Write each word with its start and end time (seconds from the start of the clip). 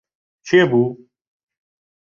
کێ 0.47 0.61
بوو؟ 0.69 0.85